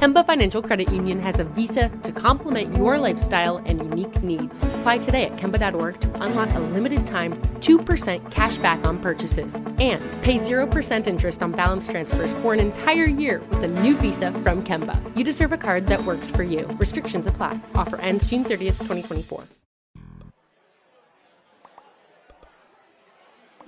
[0.00, 4.50] Kemba Financial Credit Union has a visa to complement your lifestyle and unique needs.
[4.80, 10.00] Apply today at Kemba.org to unlock a limited time 2% cash back on purchases and
[10.22, 14.64] pay 0% interest on balance transfers for an entire year with a new visa from
[14.64, 14.96] Kemba.
[15.14, 16.64] You deserve a card that works for you.
[16.78, 17.60] Restrictions apply.
[17.74, 19.44] Offer ends June 30th, 2024.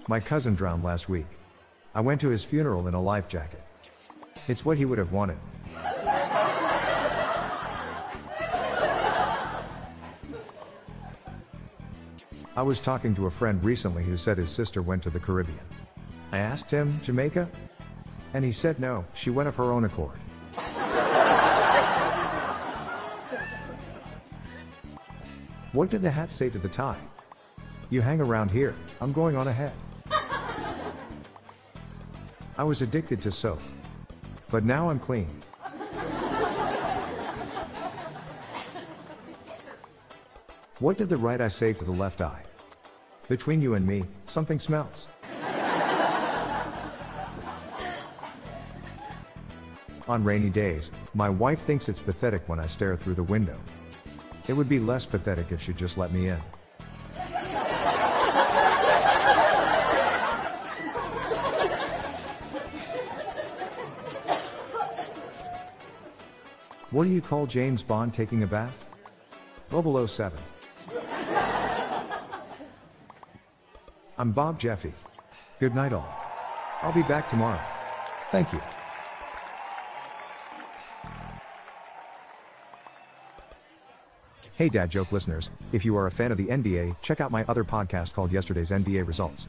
[0.09, 1.27] My cousin drowned last week.
[1.95, 3.61] I went to his funeral in a life jacket.
[4.49, 5.37] It's what he would have wanted.
[12.55, 15.59] I was talking to a friend recently who said his sister went to the Caribbean.
[16.33, 17.49] I asked him, Jamaica?
[18.35, 20.19] And he said no, she went of her own accord.
[25.73, 27.01] What did the hat say to the tie?
[27.89, 29.73] You hang around here, I'm going on ahead.
[32.59, 33.61] I was addicted to soap.
[34.51, 35.42] But now I'm clean.
[40.83, 42.43] What did the right eye say to the left eye?
[43.29, 45.07] Between you and me, something smells.
[50.09, 53.61] On rainy days, my wife thinks it's pathetic when I stare through the window.
[54.49, 56.39] It would be less pathetic if she'd just let me in.
[66.91, 68.85] What do you call James Bond taking a bath?
[69.71, 70.37] 007.
[74.23, 74.95] I'm Bob Jeffy.
[75.59, 76.17] Good night, all.
[76.81, 77.61] I'll be back tomorrow.
[78.31, 78.61] Thank you.
[84.55, 87.45] Hey, Dad Joke listeners, if you are a fan of the NBA, check out my
[87.49, 89.49] other podcast called Yesterday's NBA Results.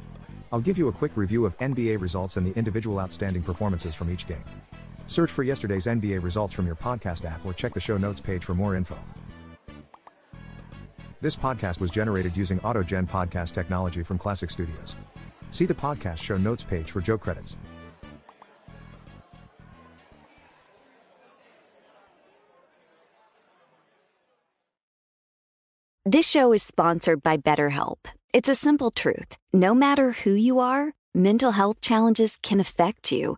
[0.52, 4.10] I'll give you a quick review of NBA results and the individual outstanding performances from
[4.10, 4.44] each game.
[5.06, 8.44] Search for yesterday's NBA results from your podcast app or check the show notes page
[8.44, 8.98] for more info.
[11.24, 14.98] This podcast was generated using AutoGen podcast technology from Classic Studios.
[15.52, 17.56] See the podcast show notes page for joke credits.
[26.06, 28.00] This show is sponsored by BetterHelp.
[28.34, 29.38] It's a simple truth.
[29.54, 33.38] No matter who you are, mental health challenges can affect you,